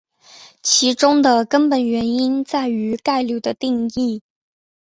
[0.63, 4.23] 其中的根本原因在于概率的定义。